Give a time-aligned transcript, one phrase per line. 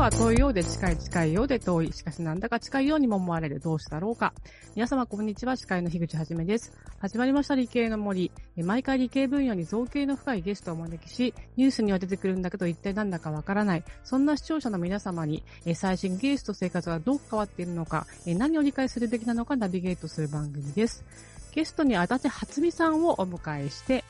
[0.00, 1.92] は遠いようで近い近いようで遠い。
[1.92, 3.60] しかしなんだか近いようにも思われる。
[3.60, 4.32] どうしたろうか。
[4.74, 5.58] 皆様こんにちは。
[5.58, 6.72] 司会の樋口はじめです。
[7.00, 8.32] 始まりました理系の森。
[8.56, 13.84] 毎回理系分野に造形の深いゲストをお招きし、ニュースには出てくるんだけど一体なんだかわからない。
[14.02, 15.44] そんな視聴者の皆様に、
[15.74, 21.04] 最新技術と生活がどう変わっているのか、何を理解するべきなのかナビゲートする番組です。
[21.52, 24.02] ゲストに足立初美さんをお迎えして、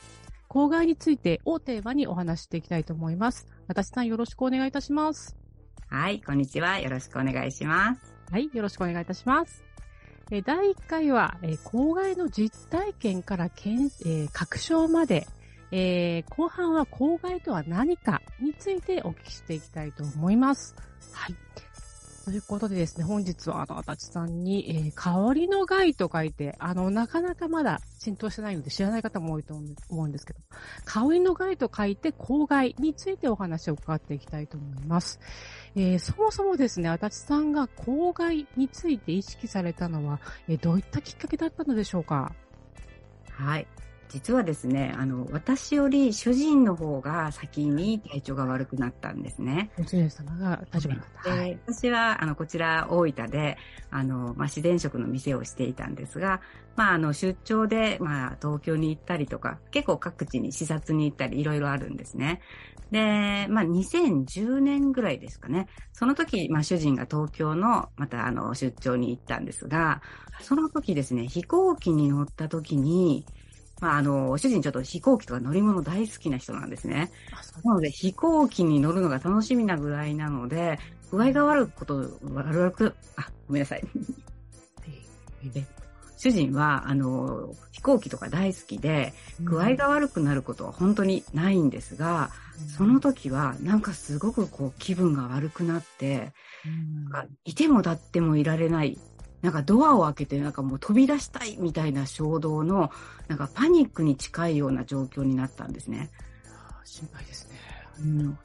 [0.47, 3.45] 公害についてをテーマにお話していきたいと思います。
[3.67, 5.40] 足立さんよろしくお願いいたします。
[5.93, 6.79] はい、こんにちは。
[6.79, 8.13] よろしくお願いします。
[8.31, 9.61] はい、よろしくお願いいたします。
[10.31, 15.27] え第1回は、え公害の実体験からけん、えー、確証まで、
[15.69, 20.77] えー、後半は公害とは何かについてお聞きしていきたいと思います。
[21.11, 21.35] はい。
[22.23, 29.55] ということでですね、本日はあの、足立さんに、えー、香りの害と書いて、あの、なかなかまだ浸透してないので知らない方も多いと
[29.89, 30.39] 思うんですけど、
[30.85, 35.19] 香りの害と書いて、公害についてお話を伺っていきたいと思います。
[35.75, 42.35] えー、そもそもですね、足立さんが公害について意識されたのは、えー、どういったきっかけだったのでしょうか？
[43.31, 43.67] はい。
[44.11, 49.71] 実はですね、あの、私より主人の方が先に体調が悪くなったんですね。
[49.77, 51.29] 主人様が体調が悪くなった。
[51.31, 51.59] はい。
[51.65, 53.57] 私は、あの、こちら大分で、
[53.89, 56.41] あの、まあ、自然食の店をしていたんですが、
[56.75, 62.41] まあ、あの、出張で、まあ、東京に行ったりとか、結構各地に視察に行ったり、いろいろあるんですね。
[62.91, 65.67] で、まあ、2010年ぐらいですかね。
[65.93, 70.01] その時、まあ、主人が東京の、また、あの、出張に行ったんですが、
[70.41, 73.25] その時ですね、飛行機に乗った時に、
[73.81, 77.11] まあ、あの、主人ちょっと飛行機とか乗り物大好きな人なんですね。
[77.65, 80.79] なので、飛行機に乗るのが楽しみなぐらいなので、
[81.11, 83.83] 具合が悪くこと、悪く、あ、ごめんなさい。
[86.15, 92.29] 主人は、あの、飛行機とか大好きで、具合が悪くなることは本当にないんですが、
[92.61, 98.99] うん、その時は、なんかすごくこう気分が悪くなって、うん、いても立ってもいられない
[99.41, 102.91] なんかドアを開けてなんかもう飛び出したいみたいな衝動の、
[103.27, 106.09] なんかパニックに近いような状況になったんですね。
[106.83, 107.59] 心配ですね。
[107.99, 108.37] うん。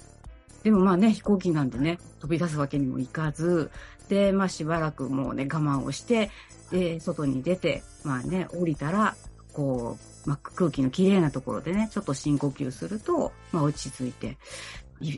[0.62, 3.70] でもまあね、飛行機なんでね、飛び出すわけにもいかず、
[4.08, 6.30] で、まあしばらくもうね、我慢をして、
[6.70, 9.14] で、外に出て、まあね、降りたら、
[9.52, 14.38] こう、まあ、空気のきれいなところでね、ちょっと深呼吸すると、まあ落ち着いて、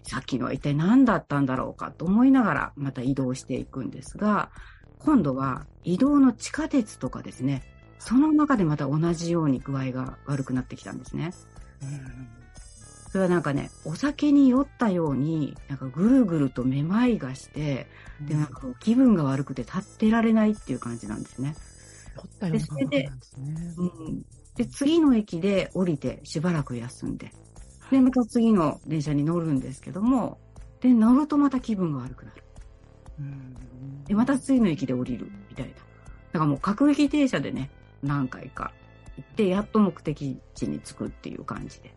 [0.04, 4.50] さっきのは一体何だったんだろうかと思いながら、また移動していくんですが、
[4.98, 7.62] 今度は移動の地下鉄とかですね、
[7.98, 11.32] その中でまた同じように具合が悪くなってきたんですね。
[13.10, 17.86] それはなんかね、お酒に酔ったように、なんかぐるぐるとめまいがして、
[18.20, 21.56] で、なんか気分が悪くて立ってられないっていう感じなんですね。
[22.40, 23.10] で、それで、
[23.78, 24.24] うん。
[24.56, 27.32] で、次の駅で降りてしばらく休んで、
[27.90, 30.38] で、また次の電車に乗るんですけども、
[30.80, 32.42] で、乗るとまた気分が悪くなる。
[34.06, 35.72] で、また次の駅で降りる、みたいな。
[35.72, 37.70] だからもう各駅停車でね、
[38.02, 38.72] 何回か
[39.16, 41.94] 行って、やっと目的地に着くっていう感じで。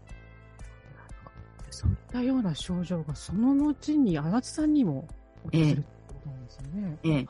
[1.69, 5.07] そういったような症状がその後に足立さんにも
[5.51, 6.97] 起きてることなんですよね。
[7.03, 7.27] ええ、ええ、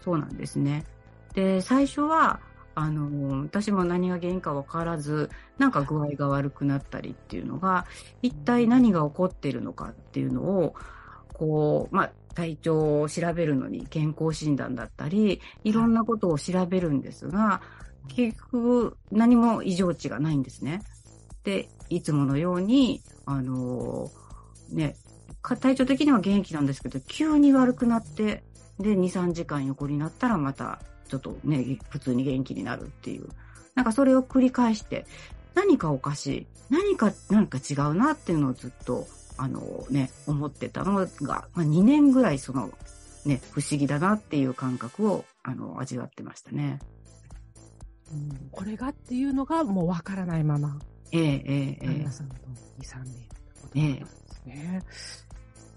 [0.00, 0.84] そうなんですね。
[1.34, 2.40] で、最初は、
[2.74, 7.86] あの、私も何が原因か分からず、なんか具合が悪くなったりっていうのが、
[8.22, 10.74] 一体何が起こっているのかっていうのを、
[11.34, 17.62] こう、まあ、体調を調べるのに健康診断だったり、いろんなことを調べるんですが、
[18.08, 20.82] 結局何も異常値がないんですね。
[21.44, 24.96] で、いつものように、あのー、ね、
[25.42, 28.44] 体調的には元気なんですけど、急に悪くなって、
[28.78, 33.28] で、2、3時間横になったらまた、ちょっとね、普通に元気になるっていう。
[33.74, 35.04] なんかそれを繰り返して、
[35.54, 36.46] 何かおかしい。
[36.70, 39.06] 何か、何か違うなっていうのをずっと
[39.36, 42.70] あのね、思ってたのが、まあ、2年ぐらいその、
[43.24, 46.78] ね、不思議だなっていう感覚を、あの、味わってましたね。
[48.12, 50.78] うん、これがっていうのがもうわからないまま。
[51.12, 52.10] ええええええ。
[52.10, 52.34] さんと
[52.78, 54.82] 2、3年ってことなんですね。
[54.82, 55.22] ええ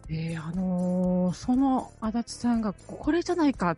[0.07, 3.77] えー、あのー、その足立さんがこれじゃないかっ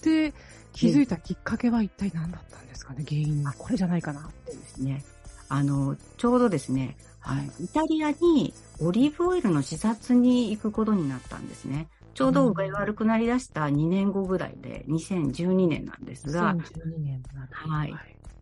[0.00, 0.32] て
[0.72, 3.52] 気づいたきっかけは一体何だったんですかね、原因は。
[3.58, 5.04] これじゃないかなってですね。
[5.48, 11.88] あの、ちょうどですね、はい、イタリアにオリーブオイルの視察に行くことになったんですね。
[12.14, 16.54] ちょうど具合悪くなりだした2年後ぐらいで、2012年なんですが。
[16.54, 17.94] 2012年はい。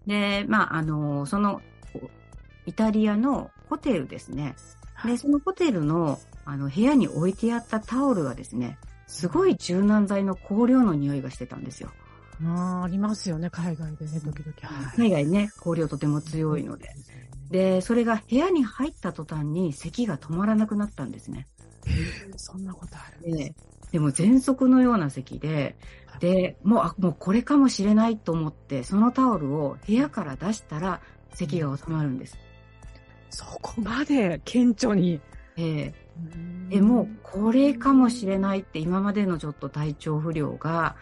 [0.07, 1.61] で、まあ、あの、その、
[2.67, 4.55] イタリアのホテルですね。
[5.05, 11.91] で、そのホテルの、あの、部屋に置いてあったタオルがですね、すごい柔軟剤の香料の匂いがしてたんですよ。
[12.43, 14.55] ああ、ありますよね、海外でね、時々。
[14.63, 16.91] はい、海外ね、香料とても強いので。
[17.51, 21.47] で、それが部屋に入った途端に咳が止まらなくなったんですね。
[21.87, 23.55] へそんなことあるで
[23.93, 25.77] でも喘息のような咳で、
[26.19, 31.01] で、もう、あ、もうこれかもしれないと思って、そのタオルを部屋から出したら、
[31.33, 32.37] 咳が収まるんです。
[33.31, 35.21] そこまで顕著に。
[35.57, 35.95] ええ
[36.69, 40.97] でも、これかもしれないって今までのちょっと体調不良が、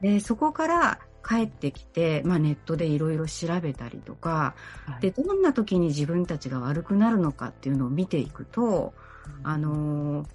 [0.00, 4.54] で、そこから帰ってきて、まあネットでいろいろ調べたりとか、
[4.86, 8.94] はい、で、どんな時に自分たちが悪くなるのかっていうのを見ていくと、
[9.42, 10.26] あのー、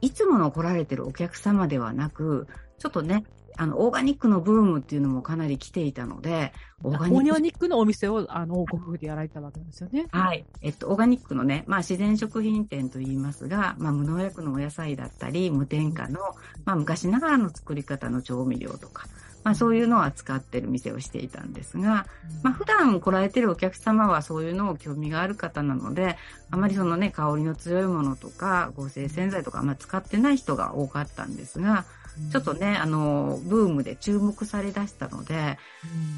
[0.00, 2.46] いつもの来られてるお客様ではなく、
[2.78, 3.24] ちょっとね、
[3.56, 10.06] あの、オーガニックのブームっていうのもかなり来ていたので、オーガニックのお店を、あの、ご夫婦でやられたわけですよね。
[10.10, 10.44] はい。
[10.60, 16.20] えっと、オーガニックのね、まあ、自然食品店と言いますが、まあ、無農薬のお野菜だったり、無添加の、
[16.64, 19.06] まあ、昔ながらの作り方の調味料とか、
[19.46, 22.06] まあ、そういうのを扱ってる店をしていたんですが、
[22.42, 26.18] まあ、普段来られてるお客様はそういうのを興味がある方なので、
[26.50, 31.84] あまりそのね、香りの強いものとか、合成洗剤とか、まあ、使ってない人が多かったんですが、
[32.32, 35.58] ちょっとね、あの、ブームで注目されだしたので、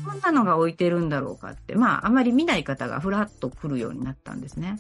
[0.06, 0.20] どん。
[0.20, 4.78] なのが置いてるんだろうかって、まあ、あまり見ない方がふらっと来るようになったんですね。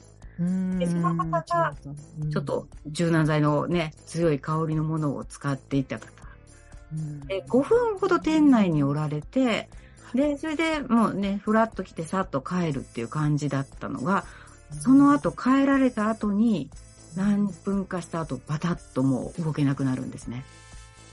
[0.78, 6.06] でその方が、ちょっと柔軟剤のね、強い香りのものを使っていた方。
[7.26, 9.68] で5分ほど店内におられて、
[10.14, 14.24] で、それでもうね、ふらっと来てさっと帰るっていう感じだったのが、
[14.70, 16.70] その後帰られた後に、
[17.16, 20.44] 何分かした後、バタッともう動けなくなるんですね。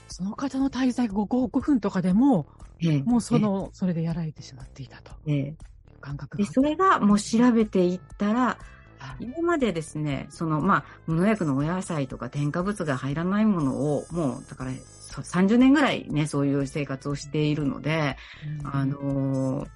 [0.08, 2.46] その方の滞在が 5, 5分とかでも、
[2.80, 5.12] ええ、もうその、え、それでやられてしまっていたと。
[5.26, 5.54] ええ、
[6.00, 8.58] 感覚でそれがもう調べていったら、
[9.20, 18.16] 今までですね、その、まあ、無農薬のお野菜とか添加物が入らないものを、もう、だから、30年ぐらいね、そういう生活をしているので、
[18.60, 19.68] うん、あのー、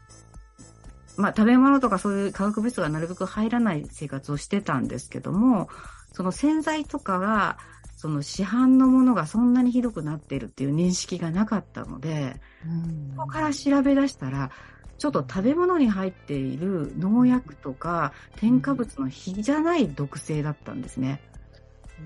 [1.17, 5.69] まあ、食べ物とかそういう化学物質がなるべく入らない生活をしてたんですけども、
[6.13, 7.59] その洗剤とかが、
[8.01, 12.41] その市販のものがそんなにひどくなっているっていう認識がなかったので、
[13.15, 14.51] そこから調べ出したら、
[14.97, 21.21] ちょっと食べ物に入っている農薬とか添加物の比じゃない毒性だったんですね。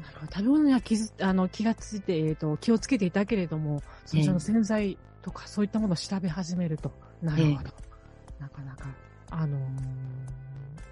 [0.03, 0.33] なるほど。
[0.33, 6.91] 食べ物には気あの気がついて、えーと、気をつけていたけれども、そちらの洗剤とかそういったものを調べ始めると。
[7.23, 7.71] なるほど。
[7.71, 8.89] えー、なかなか、
[9.31, 9.61] あのー、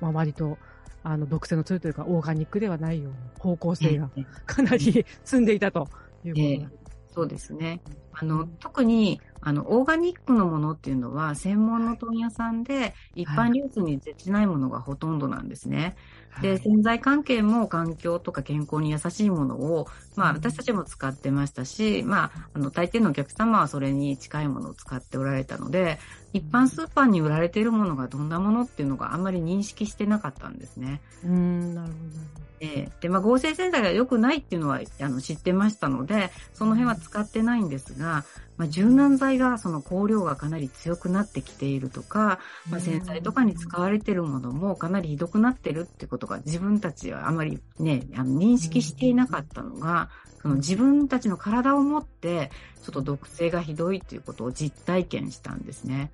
[0.00, 0.58] まあ、割と、
[1.02, 4.10] あの、毒性の強いというか、オーガニックではないような方向性が
[4.46, 5.88] かなり 積んでいたと
[6.25, 6.72] いうことなんです、
[7.10, 7.81] えー、そうですね。
[8.12, 15.97] あの、特に、あの、オーガニックのものっていうのは、専門の問屋さんで、一般流通に絶ないものがほとんどなんですね。
[16.41, 25.99] で、洗剤関係も環境とか健康に優しいものを、まあ私たちも使ってましたし、まあ、あの、大抵のお客様はそれに近いものを使っておられたので、
[26.33, 31.00] 一般スーパーに売られているものがどんなものっていうのがあんまり認識してなかったんですね。
[31.25, 32.43] うん、なるほど。
[32.61, 38.25] えー、で、まあ、合成洗剤が良くないっていうのはあの知ってましたので、その辺は使ってないんですが、
[38.56, 42.38] まあ、柔軟剤がその香料がかなり強くなってきているとか、
[42.70, 50.10] まあ、洗剤とかに使われているものもかなりひどくなってるってことが自分たちはあまりね、あの認識していなかったのが、
[50.43, 52.50] その自分たちの体を持って、
[52.82, 56.10] ちょっと毒性がひどいっていうことを実体験したんですね。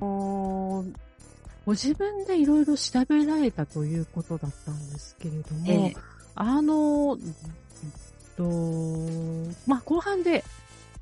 [0.00, 5.96] ご自分でいろいろ調べられたということだったんですけれども、ええ、
[6.34, 7.18] あの、
[8.36, 8.44] と、
[9.66, 10.44] まあ、後半で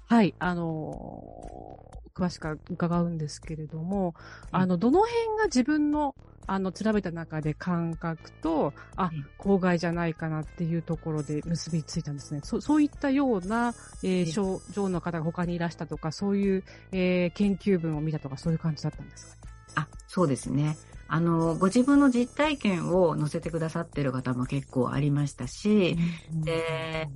[0.07, 4.15] はい、あのー、詳しく伺うんですけれども、
[4.53, 6.15] あの、どの辺が自分の、
[6.47, 12.41] あの、調べた中で感覚と、あ、郊外じゃないかなっていうところで結びついたんですね。
[12.45, 19.39] そそういったような、えー、症状の方が他にいらしたとか、そういう、えー、研究文を見たとか、そういう感じだったんですか、ね、
[19.77, 20.77] あ、そうですね。
[21.09, 25.97] あの、ご自分の実体験を載せてくださってる方も結構ありましたし、
[26.31, 27.09] で、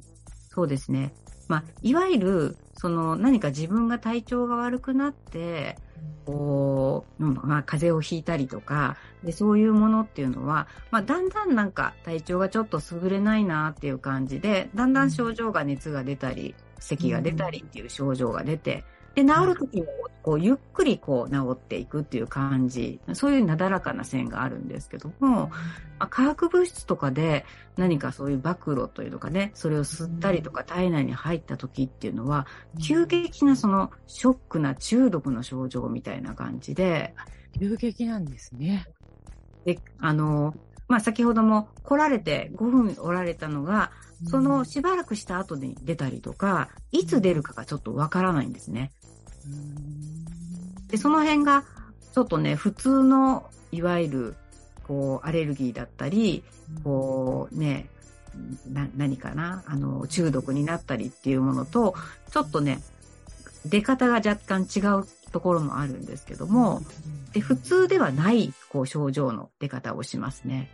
[0.50, 1.12] そうですね。
[1.48, 5.76] まあ、いわゆる、その何か自分が体調が悪くなって、
[6.26, 18.84] こう、まあ、風邪をひいたりとか、で、そういうものっていうのは、まあ、だんだんなんか体調がちょっと優れないなっていう感じで、だんだん症状が熱が出たり、咳が出たりっていう症状が出て、
[19.18, 19.86] で、治るときも、
[20.22, 25.50] こう、ゆっくりこう、治っていくっていう感じ、そういうなだらかな線があるんですけども、ま
[25.98, 27.44] あ、化学物質とかで
[27.76, 32.46] 何かそういう暴露というのかね、それを吸ったりとか体内に入った時っていうのは、
[32.80, 37.12] 急激なそのショックな中毒の症状みたいな感じで。
[37.58, 38.86] 急激なんですね。
[39.64, 40.54] で、あの、
[40.86, 43.90] まあ、先ほども来られて5分おられたのが、
[44.26, 48.90] そのしばらくした後に出たりとか、いつ出るかがちょっとわからないんですね。
[50.88, 51.64] で、その辺が、
[52.14, 54.36] ちょっとね、普通の、いわゆる、
[54.86, 56.42] こう、アレルギーだったり、
[56.82, 57.88] こう、ね、
[58.70, 61.94] な何かなあの中毒になったりっていうものと
[62.30, 62.80] ちょっとね
[63.66, 66.80] 出方が若干違うところもあるんですけども、
[67.32, 70.70] で普通ではないこう症状の出方をしますね。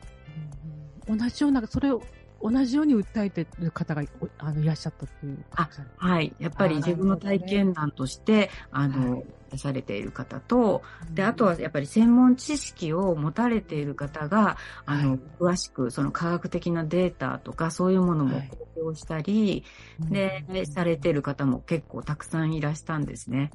[1.08, 2.02] 同じような、それを
[2.44, 4.02] 同じように訴えてる方が
[4.36, 5.42] あのいらっしゃったっていう。
[5.52, 6.30] あはい。
[6.38, 10.82] やっぱり自分の体験談として、あの、はい、出されている方と、
[11.14, 19.64] で、あとはやっぱり専門知識を持たれている方が、あの、はい、詳しくその科学的なデータとかそういうものも公表したり、
[20.00, 23.52] はい、で、されている方も結構たくさんいらしたんですね。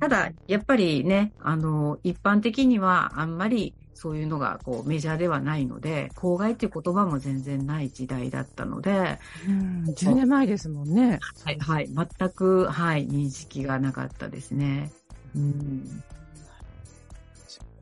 [0.00, 11.20] ただ、やっぱりね、あの、一般的にはあんまりそういうのがこうメジャーではないので、公害っていう言葉も全然ない時代だったので、うん、10年前ですもんね。
[11.44, 14.90] はい、はい、全く、はい、認識がなかったですね。
[15.34, 16.02] うん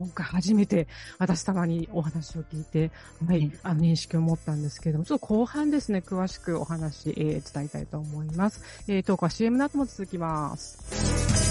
[0.01, 0.87] 今回初めて
[1.19, 2.89] 私様にお話を聞いて、
[3.27, 8.63] はい、あの認識を持ったんですけれども、ちょっと後半ですね、詳しくお話、えー、伝えたいと思います。
[8.87, 11.50] えー、トークは CM の後も続きます。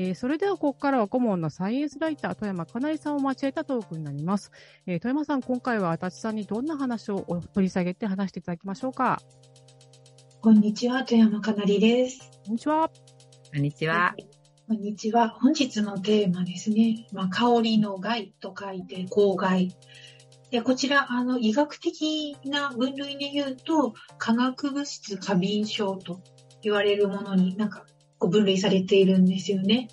[0.00, 4.52] えー、それではここからは顧問のサイエンスライター、富山かなりさんを交えたトークになります。
[4.86, 9.20] えー、富山さん、今回は足立さんにどんな話を取り下げて話していただきましょうか？
[10.40, 12.30] こんにちは、富山かなりです。
[12.46, 12.88] こんにちは。
[13.52, 14.14] こんにちは。
[14.68, 15.30] こんにちは。
[15.30, 17.08] 本日のテーマですね。
[17.12, 19.74] まあ、香りの害と書いて、香害。
[20.52, 26.20] でこちら、あの、医学的な分類で言うと、化学物質過敏症と
[26.62, 27.84] 言われるものになんか
[28.18, 29.88] こう分類されているんですよね。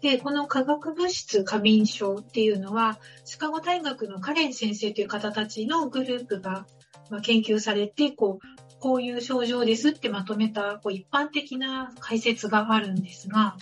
[0.00, 6.66] で、この化学物質過敏症っていうのは、シカゴ大学のカレン先生という方たちのグループが、
[7.10, 13.56] ま研究されて、こう、こういう症状ですってまとめたこう一般的な解説があるんですが、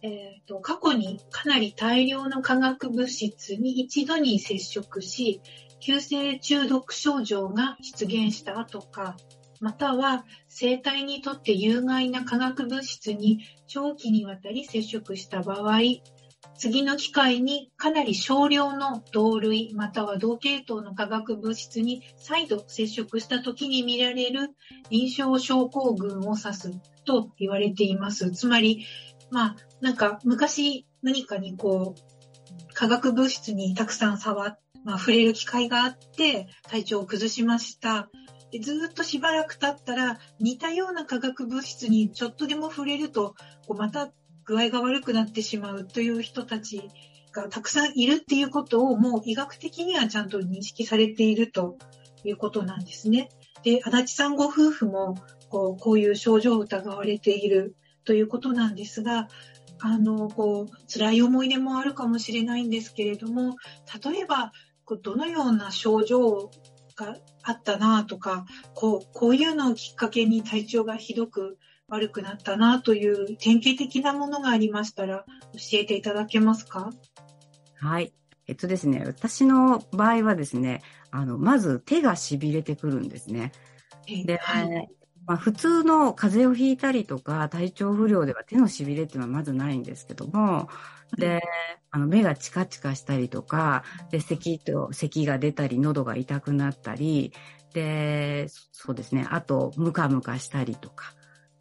[0.00, 5.40] えーと、過去にかなり大量の化学物質に一度に接触し、
[5.80, 9.16] 急性中毒症状が出現したとか、
[9.64, 15.78] または生体にとって有害な化学物質に長期にわたり接触した場合、
[16.58, 24.50] 次の機会にかなり少量の同類または同系統の化学物質に再度接触した時に見られる
[24.90, 26.70] 臨床症候群を指す
[27.06, 28.30] と言われています。
[28.32, 28.84] つまり、
[29.30, 38.10] まあ、なんか昔何かにこう、化学物質にたくさん触っ、まあ、触れる機会があって体調を崩しました。
[38.54, 43.34] でずっとしばらく経ったら似たような化学物質にちょっとでも触れると
[43.66, 44.12] こうまた
[44.44, 46.88] 具合が悪くなってしまうという人たち
[47.32, 51.78] がたくさんいるっていうことをもう医学的にはちゃんと認識されていると
[52.22, 53.28] いうことなんですね。
[53.64, 55.16] で、足立さんご夫婦も
[55.48, 59.26] こうこういう症状を疑われているということなんですが、
[59.80, 63.56] あの、こう、辛い思い出もあるかもしれないんですけれども、
[64.04, 64.52] 例えば、
[65.02, 66.50] どのような症状
[66.96, 71.58] があったなとか、こう、こういうのをきっかけに体調がひどく
[71.88, 76.90] 悪くなったなという典型的なものがありましたら教えていただけますか？
[77.76, 78.12] はい。
[78.46, 83.52] えっとですね、私の場合はですね、あの、まず手が痺れてくるんですね。
[84.26, 84.88] で、はい、
[85.26, 90.68] まあ、普通の風邪をひいたりとか体調不良では手の痺れっていうのはまずないんですけども、
[91.16, 91.40] で、
[91.90, 97.32] あの目がチカチカしたりとか、で、咳と、咳が出たり、喉が痛くなったり、
[97.72, 101.14] で、そうですね、あと、ムカムカしたりとか、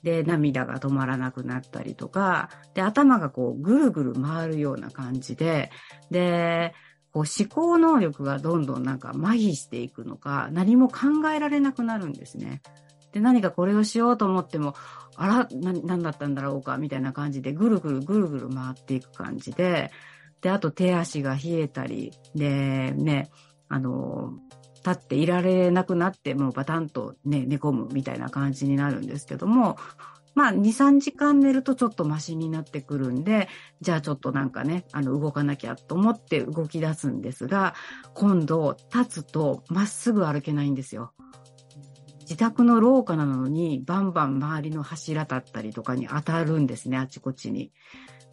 [0.04, 5.72] で、涙が止まらなくなったりとか、で、頭がこう、ぐるぐる回るような感じで、
[6.12, 6.74] で、
[7.14, 12.62] こう思考能力がどんどんなんか麻痺していくのか、何も考えられなくなるんですね。
[13.14, 14.74] で、何かこれをしようと思っても、
[15.16, 19.92] あら、何だったんだろうか、みたいな感じで、ぐるぐるぐるぐる回っていく感じで、
[20.42, 23.30] で、あと手足が冷えたり、で、ね、
[23.70, 24.34] あの、
[24.86, 29.78] 立っていられなくなって、もうバタンとね、寝込むみたいな感じになるんですけども、
[30.36, 33.48] まあ、2、3時間寝るとちょっとマシになってくるんで、
[33.82, 37.76] じゃあちょっとなんかね、あの、動かなきゃと思って動き出すんですが、
[38.14, 41.14] 今度、立つとまっすぐ歩けないんですよ。
[42.24, 47.72] 自宅の廊下なのにバンバン周りの柱だったりとかに当たるんですね、あちこちに。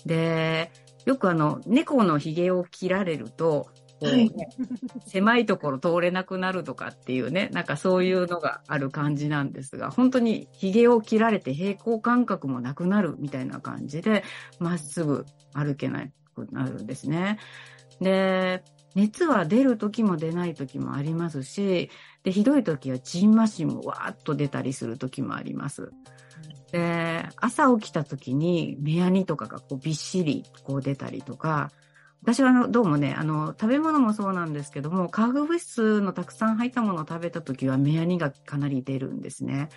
[0.07, 0.73] で、
[1.05, 3.69] よくあの、猫の髭を切られると、
[4.01, 4.31] こうね、
[5.07, 14.25] 狭いところ通れなくなるとかっていうね、なんかそういうのがある感じなんですが、本当に髭を切られて平行感覚もなくなるみたいな感じで、
[14.59, 17.39] まっすぐ歩けなくなるんですね。
[18.01, 21.91] で、熱は出る時も出ない時もありますし、
[22.23, 25.93] で、ひどい時はジンマシンもわーっと出たりする時もあります。
[26.73, 31.71] で、朝起きた時に目やにとかがこうびっしりこう出たりとか、
[32.23, 39.71] 私はあのどうもね、あの、食べ物もそうなんですけども、化学物質のたくさん入ったものを食べた時は目やにがかなり出るんですね。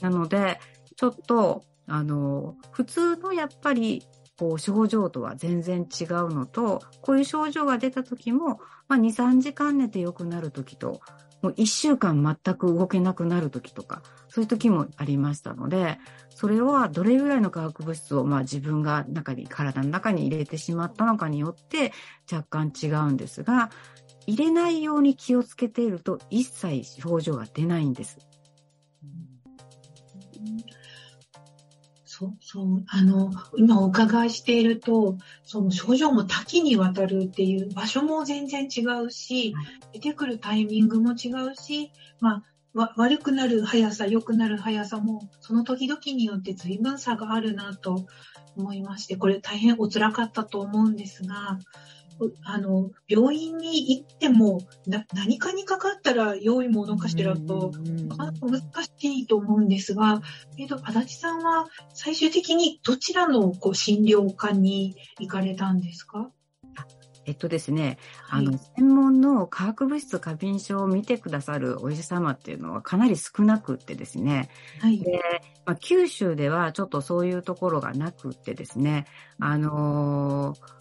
[0.00, 0.58] なので、
[0.96, 4.02] ちょっと、あの、普通のやっぱり
[4.38, 11.00] こう症状とは全然違うのと、こういう症状が出た時も、まあ、2、3時間寝て良くなる時と、
[11.42, 15.98] もう1週間全く動けなくなる時とか、そういう時もありましたので、
[16.30, 21.92] それはどれぐらいの化学物質をまあ自分が中に、体の中に入れてしまったのかによって
[22.30, 23.70] 若干違うんですが、
[24.26, 28.18] 入れないように気をつけていると一切症状が出ないんです。
[32.18, 39.54] そう、そう、あの、今お伺いしていると、その症状も多岐にわたるっていう場所も全然違うし、
[39.92, 42.42] 出てくるタイミングも違うし、ま
[42.74, 48.06] あ、悪くなる速さ、良くなる速さも、その時々によって随分差があるなと
[48.56, 51.58] 思いまして、これ大変お辛かったと思うんですが、
[52.44, 57.72] あの、病院に行っても、な、何かにかかったら良いものかしらと、
[58.40, 58.60] 難
[58.98, 60.22] しいと思うんですが、
[60.58, 66.30] えっ、と、足立さんは最終的にどちらのこう診療科に行かれたんですか？
[67.26, 74.48] えっとですね、はい、あの、専門の化学物質過敏症を見てくださるお医者様っていうのはかなり少なくってですね、
[74.80, 75.20] はい、で、
[75.64, 79.06] まあ、九州ではちょっとそういうところがなくってですね、
[79.40, 80.76] あのー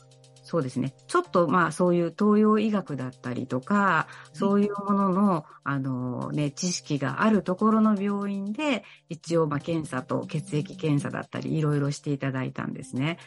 [0.46, 0.94] そうですね。
[1.08, 13.18] ちょっとまあそういう東洋医学だったりとか、そういうものの、あのね、知識があるところの病院で、一応まあ検査と血液検査だったり、いろいろしていただいたんですね。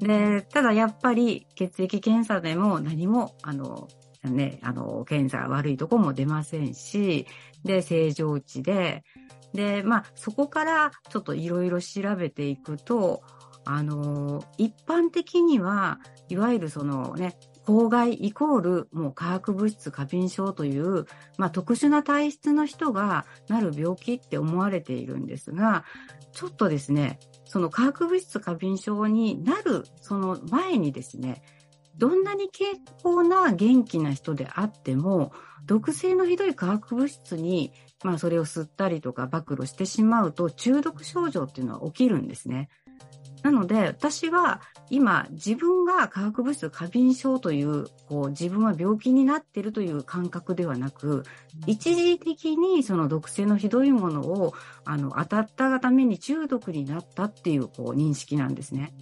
[0.00, 3.88] で、ただやっぱり血液検査でも何も、あの、
[4.22, 7.26] ね、あの、検査が悪いとこも出ませんし、
[7.64, 9.02] で、正常値で、
[9.52, 13.22] で、まあ、そこからちょっといろいろ調べていくと、
[13.64, 21.06] あの、一般的には、いわゆるそのね、公害イコールもう化学物質過敏症という、
[21.38, 25.84] まあ、特殊な体質の人がなる病気って思われているんですが、
[26.32, 31.42] ちょっとですね、その化学物質過敏症になるその前にですね、
[31.96, 35.32] どんなに健康な元気な人であっても、
[35.66, 37.72] 毒性のひどい化学物質に、
[38.02, 42.68] まあそれを吸ったりとか暴露してしまうと中毒症状っていうのは起きるんですね。
[43.42, 51.24] なので、私は今、自分が化学物質過敏症という、こう、自分は病気になってるという感覚ではなく、
[51.66, 58.94] 一時的にその毒性のひどいものを、あの、当たったがために中毒になったっていう、こう、認識なんですね。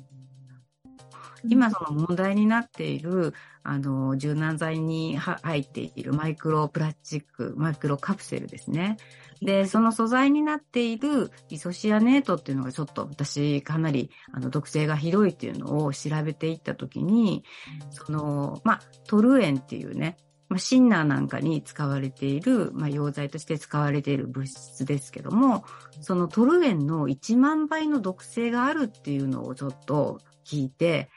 [1.45, 8.97] 今その問題になっている、あの、柔軟剤に入っているマイクロプラスチック、マイクロカプセルですね。
[9.43, 17.45] で、その素材になっているイソシアネートっていうのがちょっと私かなりあの毒性がひどいっていうのを調べていったときに、
[17.91, 20.17] その、ま、トルエンっていうね、
[20.51, 25.65] ま、シンナーなんかに使われている、ま、溶剤として使われている物質ですけども、
[26.01, 31.09] そのトルエンの1万倍の毒性があるっていうのをちょっと聞いて、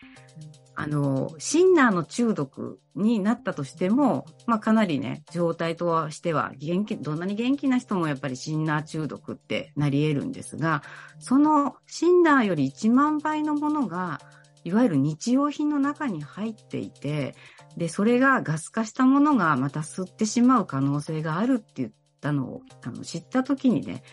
[0.76, 10.84] あの、シンナーの中毒になったとしても、まあかなりね、状態としては元気、どんなに元気な人もやっぱりシンナー中毒ってなり得るんですが、
[11.20, 14.20] そのシンナーより1万倍のものが、
[14.64, 17.36] いわゆる日用品の中に入っていて、
[17.78, 24.04] で、それがガス化したものがまた吸ってしまう可能性があるって言ったのをあの知った時にね、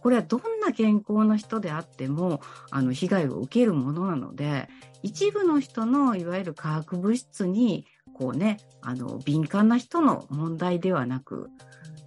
[0.00, 4.68] これはどんな健康な人であっても、あの、被害を受けるものなので、
[5.02, 11.50] 一部の人のいわゆる化学物質に、こうね、あの、敏感な人の問題ではなく、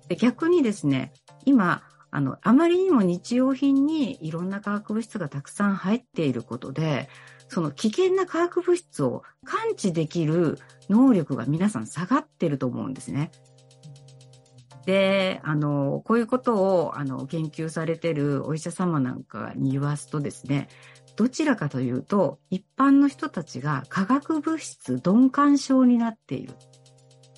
[0.07, 1.13] で逆にですね、
[1.45, 7.09] 今、あの、あまりにも日用品にいろんな化学物質がたくさん入っていることで、
[7.47, 13.31] その危険な化学物質を感知できる能力が皆さん下がっていると思うんですね。
[14.85, 20.67] で、あの、こういうことを、あの、研究されてるお医者様なんかに言わすとですね、
[21.15, 26.55] どちらかというと、一般の人たちが化学物質鈍感症になっている。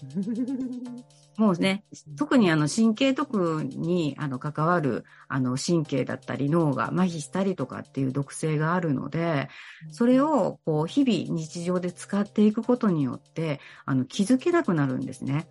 [1.37, 1.83] もうね、
[2.17, 9.49] 特にあの神経毒にあの関わるあの神経だったり脳が麻痺したりとかっていう毒性があるので、
[9.91, 15.45] それをこう日々日常で使っていくことによってあの気づけなくなるんですね。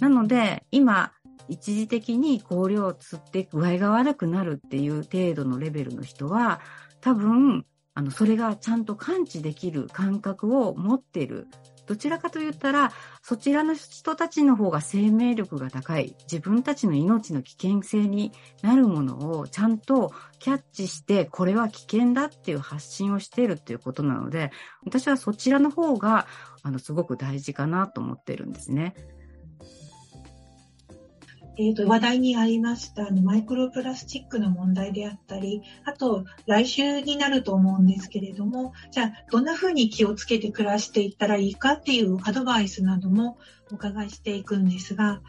[0.00, 1.12] なので今
[1.48, 6.60] 一時的に香料を吸って具合が悪くなるっていう程度のレベルの人は
[7.00, 11.48] 多分あのそれがちゃんと感知できる感覚を持っている
[11.88, 18.30] どちらかと言ったら、そちらの人たちの方が生命力が高い、自分たちの命の危険性に
[18.62, 24.52] なるものをちゃんとキャッチして、これは危険だっていう発信をしているっていうことなので、
[24.84, 26.26] 私はそちらの方が、
[26.62, 28.94] あの、すごく大事かなと思ってるんですね。
[31.60, 43.38] えーと、話題にありましたあのマイクロプラスチックの問題であったり、あと来週になると思うんですけれども、じゃあどんな風に気をつけて暮らしていったらいいかっていうアドバイスなども
[43.72, 45.20] お伺いしていくんですが、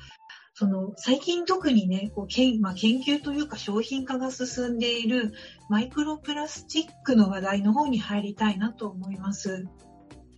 [0.53, 5.33] その最近特にね、こうけんまあ、研究というか商品化が進んでいる
[5.67, 9.65] マイクロプラスチックの話題の方に入りたいなと思います。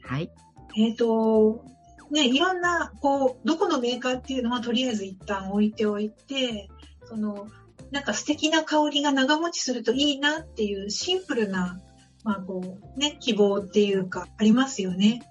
[0.04, 0.32] はい。
[0.77, 1.65] えっ、ー、と、
[2.12, 6.69] ね、いろんな、こう、どこのメーカーっていうのはとりあえず一旦置いておいて、
[7.06, 7.47] その、
[7.91, 11.80] なんか素敵な香りが長持ちするといいなっていうシンプルな、
[12.24, 15.21] まあこう、ね、希望っていうか、ありますよね。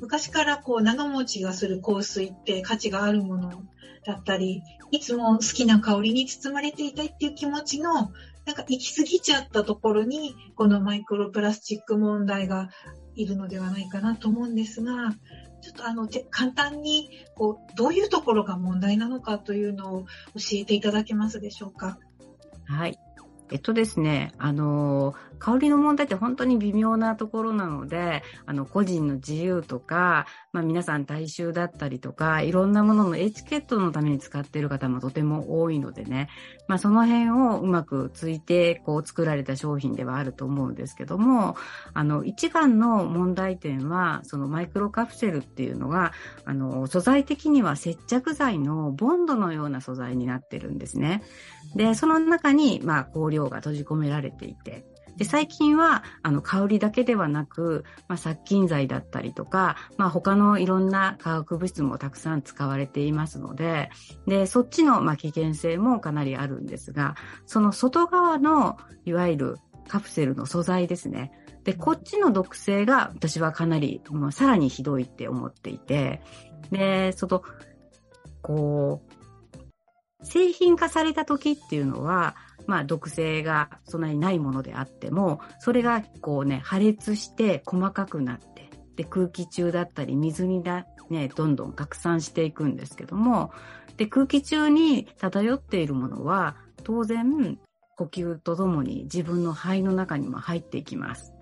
[0.00, 3.62] 昔からこう、長持ちがする香水って価値があるもの
[4.04, 8.12] だったり、いつも好きな香りに包まれていたいっていう気持ちの、
[8.44, 12.68] なんか行き過ぎちゃったところに、このマイクロプラスチック問題が
[13.14, 15.14] いるのではないかなと思うんですが、
[15.62, 20.08] ちょっとあの、簡単に、こう、どういうところが問題なのかというのを教
[20.54, 21.98] えていただけますでしょうか？
[22.64, 22.98] はい。
[23.50, 36.28] えっとですね、あの、香りの問題って本当に微妙なところなので、あの、個人の自由とか、まあ皆さん大衆だったりとか、いろんなもののエチケットのために使っている方もとても多いのでね、
[36.68, 41.56] まあその辺をうまくついて、こう作られた商品ではあると思うんですけども、
[41.92, 46.12] あの、一番の問題点は、そのマイクロカプセルっていうのが、
[46.44, 51.24] あの、素材的には接着剤のボンドのような素材になってるんですね。
[51.74, 54.84] で、その中に、まあ、香料が閉じ込められていて、
[55.16, 63.90] で、最近は、あの、香りだけではなく、まあ、殺菌剤だったりとか、まあ、他のいろんな化学物質もたくさん使われていますので、
[64.26, 67.14] で、そっちの、まあ、危険性もかなりあるんですが、
[67.46, 69.56] その外側の、いわゆる
[69.88, 71.32] カプセルの素材ですね。
[71.64, 76.22] で、こっちの毒性が私はかなり、もうさらにひどいって思っていて、
[76.70, 77.42] で、その、
[78.40, 79.22] こう、
[80.24, 93.52] 製品化された時っていうのは、まあ、毒性がそんなにないものであっても、それがこうね、破裂して細かくなって、で、空気中だったり水にだ、ね、どんどん拡散していくんですけども、
[93.96, 97.58] で、空気中に漂っているものは、当然、
[97.96, 101.32] 呼吸とともに自分の肺の中にも入っていきます。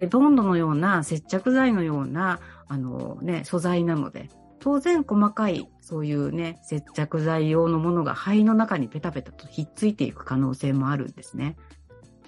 [0.00, 4.28] でボンドのような接着剤のような、あのね、素材なので、
[4.66, 11.56] 当然細かいそういうね、接着剤用のものが肺の中にペタペタとひっついていく可能性もあるんですね。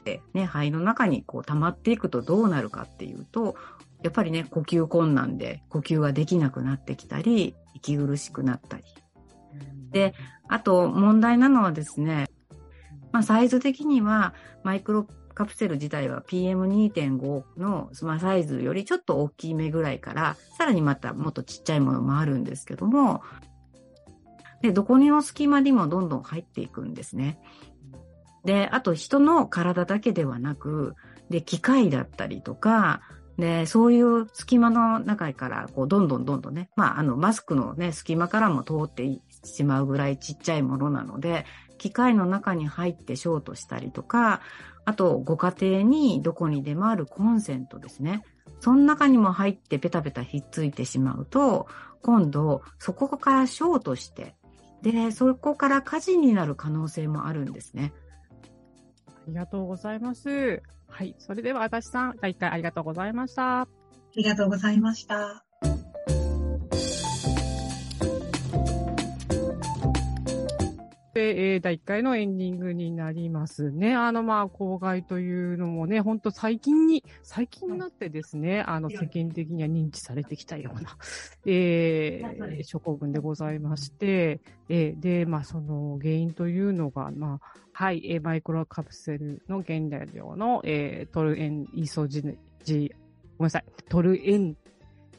[0.04, 3.56] で、ね、肺の中にこう溜まっていくとどうなるかっていうと、
[4.04, 8.84] やっぱりね、呼吸困難で呼吸ができなくなってきたり、息苦しくなったり。
[9.90, 10.14] で、
[10.46, 12.28] あと問題なのはですね、
[13.10, 23.22] まあサイズ的にはマイクロカプセル自体は PM2.5 の、サイズよりちょっと大きめぐらいから、さらにまたもっとちっちゃいものもあるんですけども、
[24.62, 27.38] で、どこにの隙間にもどんどん入っていくんですね。
[28.44, 30.96] で、あと人の体だけではなく、
[31.30, 33.02] で、機械だったりとか、
[33.38, 41.46] で、そういう隙間の中から、こう、どんどんどんどんね、まあ、あの、マスクのね、隙間からも通ってしまうぐらいちっちゃいものなので、
[41.78, 44.40] 機械の中に入ってショートしたりとか、
[44.88, 48.22] あと、ご家庭にどこにでもあるコンセントですね。
[48.60, 51.66] その中にも入ってペタペタひっついてしまうと、
[52.00, 54.34] 今度、そこからショートして、
[54.80, 57.92] で、そこから火事になる可能性もあるんですね。
[59.04, 60.62] ありがとうございます。
[60.86, 61.14] はい。
[61.18, 63.60] それでは、足立さん、第1回ありがとうございました。
[63.60, 63.68] あ
[64.16, 65.47] りがとうございました。
[71.20, 73.94] えー、第1回のエンディングになりますね。
[73.94, 80.96] あの、まあ、公害というのもね、ほんと最近に、最近になってですね、あの、世間的には認知されてきたような、
[81.46, 89.78] えー、諸国群でございまして、えー、で、まあ、その原因というのが、まあ、はい、えー、マイクロカプセルの原
[90.12, 92.22] 料の、えー、トルエンイソジ、
[92.64, 92.92] ジ、
[93.36, 94.56] ごめんなさい、トルエン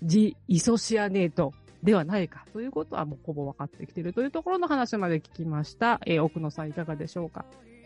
[0.04, 6.02] ジイソシアネートではないかということはもうほぼ分かってきているというところの話まで聞きました。
[6.06, 7.46] えー奥野さんいかがでしょうか？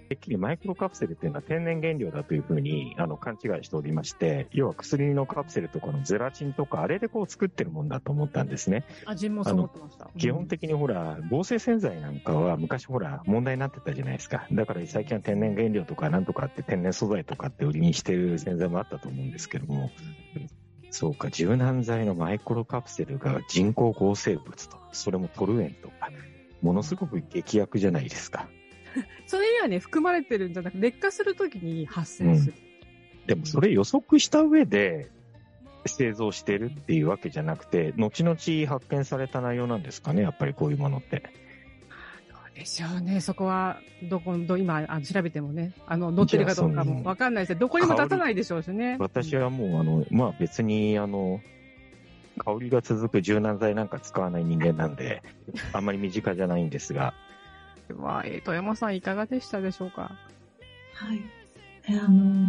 [0.09, 8.83] てっきりマイクロカプセルっていうのは天然原料だというふうにあの勘違いしておりまして、要は薬のカプセルとかのゼラチンとか、あれでこう作ってるもんだと思ったんですね。
[9.05, 10.09] あ、ジンもそう思ってました。
[10.17, 14.45] 基本的にほら、合成洗剤なんかは昔ほら、問題になってたじゃないですか。
[14.51, 19.89] だから最近は天然原料とかなんとかって天然素材とかって売りにしてる洗剤もあったと思うんですけども、
[20.93, 26.11] そうか、柔軟剤のマイクロカプセルが人工合成物と、それもトルエンとか、
[26.61, 28.47] ものすごく劇薬じゃないですか。
[29.25, 32.53] それにはね、含まれてるんじゃなくて、劣化するときに発生する。
[33.25, 35.09] でもそれ予測した上で
[35.87, 38.37] 製造してるっていうわけじゃなくて、後々
[38.71, 41.23] 発見された内容なんですかね、やっぱりこういうものって。
[42.55, 43.19] でしょうね。
[43.19, 48.97] そこは、どこ、ど、今、あ調べてもね、あの、載ってるかどうかもわかんないですどこにも出さないでしょうしね。
[48.99, 51.41] 私はもう、あの、まあ別に、あの、
[52.37, 55.23] 香りが続く柔軟剤なんか使わない人間なんで、
[55.73, 57.13] あんまり身近じゃないんですが、
[57.97, 60.15] は、えー、富山さんいかがでしたでしょうか？
[60.93, 61.21] はい。
[61.89, 62.47] あの、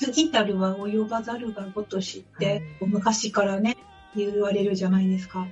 [0.00, 3.76] 過ぎたるは及ばざるがごとしって、昔からね、
[4.16, 5.46] 言われるじゃないですか。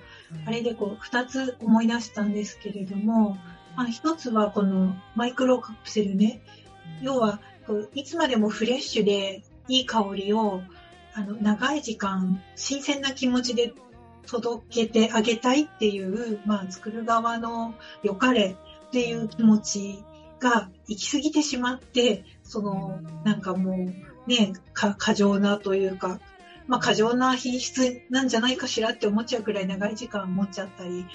[0.47, 3.37] あれでこう、二つ思い出したんですけれども、
[3.77, 6.41] まあ、一つはこのマイクロカプセルね。
[7.03, 7.41] 要は、
[7.95, 10.63] いつまでもフレッシュでいい香りを、
[11.15, 13.73] あの、長い時間、新鮮な気持ちで
[14.27, 18.57] 届けてあげたいっていう、まあ、作る側の良かれ
[18.89, 20.05] っていう気持ち
[20.41, 23.93] が行き過ぎてしまって、その、なんかも
[24.27, 26.21] う、ね、か過剰なというか、
[26.67, 31.07] まあ、過剰な品質なんじゃないかしらって思っちゃうくらい長い時間持っちゃったり、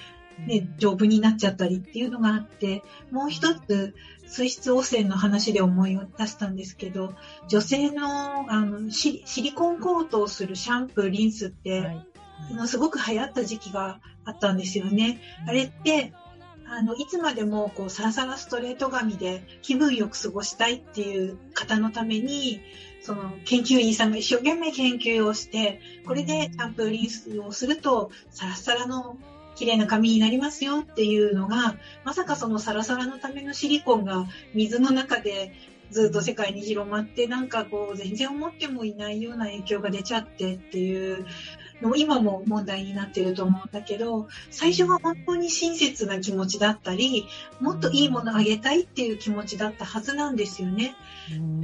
[0.46, 3.94] ね、丈夫になっちゃったりっていうのがあって、もう一つ、
[4.26, 7.14] 水質汚染の話で思い出したんですけど、
[7.48, 12.06] 女性のあのシシリコンコートをするシャンプー、リンスって、はい。
[12.52, 15.20] あのすごく流行った時期があったんですよね。
[15.46, 16.12] あれって、
[16.72, 22.60] あの、いつまでもこうサラサラストレート髪で気分よく過ごしたいっていう方のために、
[23.02, 29.16] その研究員さんが一生懸命研究をして、これでシャンプーリンスをするとサラサラの
[29.56, 35.52] 綺麗な髪になりますよっていうのが、まさかそのサラサラのためのシリコンが水の中で
[35.90, 41.26] ずっと世界に広まって、なんかこう全然思ってもいないような影響が出ちゃってっていう
[41.82, 47.26] のも今も問題になってると思うんだけど、最初は本当に親切な気持ちだったり、
[47.60, 50.94] もっといいものあげたいっていう気持ちだったはずなんですよね。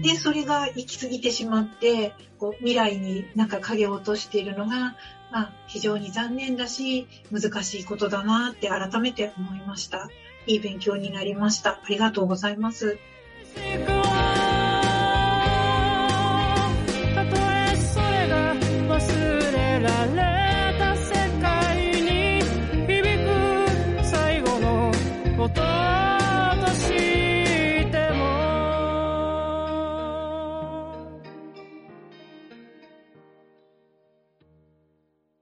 [0.03, 4.97] で、それが行き過ぎてしまって、こう未来になんか影を落としているのが、
[5.31, 10.09] まあ、非常に残念だし、難しいことだなって改めて思いました。
[10.47, 11.71] いい勉強になりました。
[11.73, 12.99] ありがとうございます。「